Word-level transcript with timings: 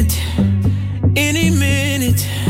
minute, 0.00 1.16
any 1.16 1.50
minute. 1.50 2.49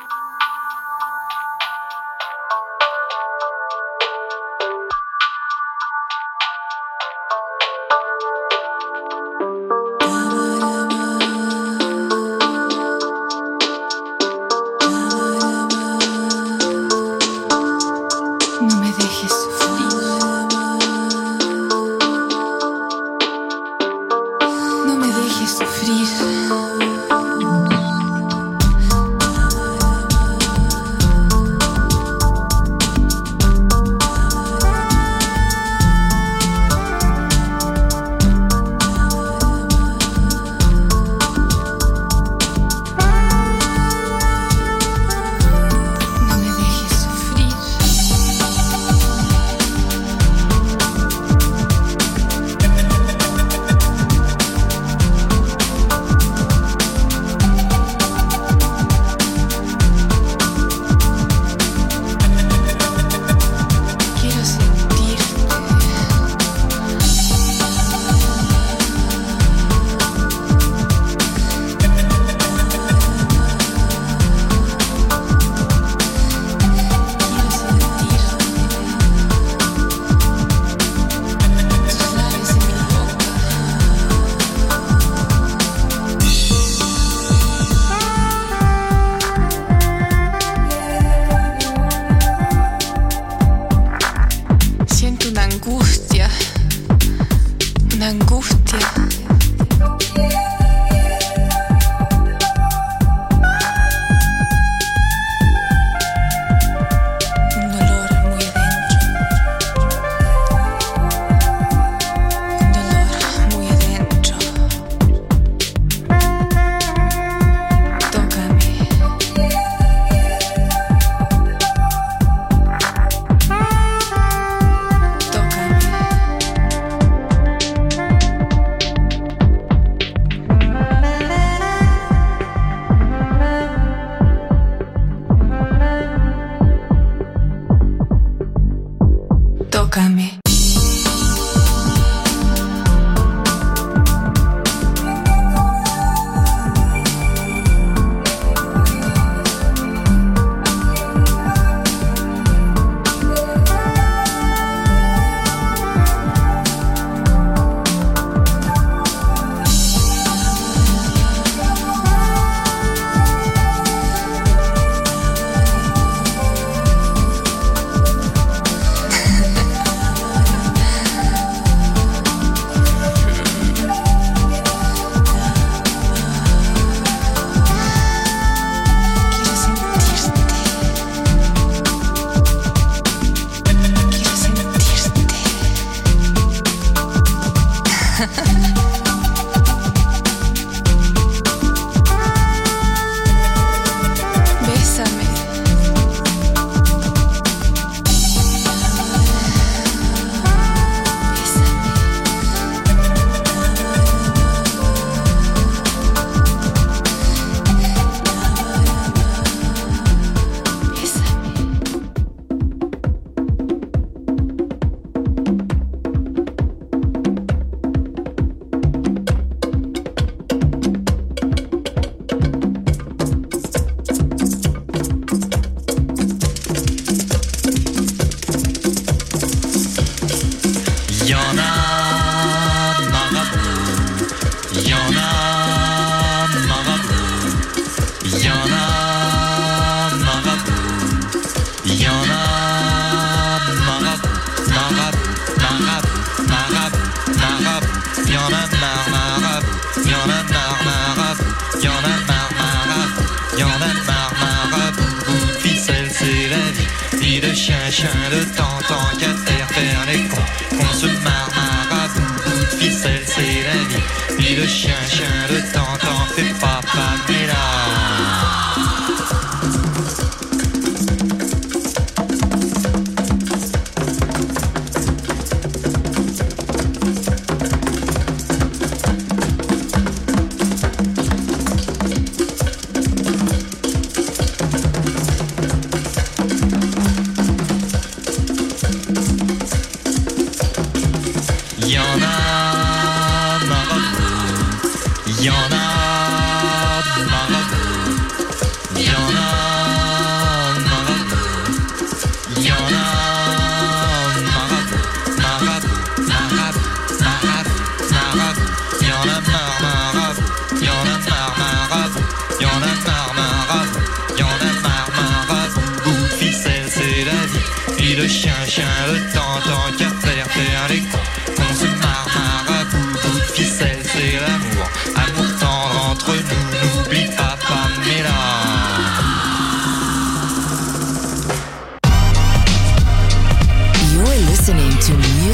le 318.21 318.27
chien, 318.27 318.53
chien, 318.67 318.85
le 319.07 319.33
temps. 319.33 319.50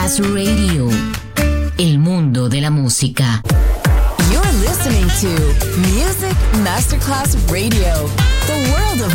Masterclass 0.00 0.32
Radio. 0.32 0.88
El 1.76 1.98
mundo 1.98 2.48
de 2.48 2.62
la 2.62 2.70
música. 2.70 3.42
You're 4.32 4.52
listening 4.62 5.06
to 5.20 5.28
Music 5.94 6.34
Masterclass 6.64 7.36
Radio. 7.50 8.08
The 8.46 8.72
world 8.72 9.02
of 9.02 9.14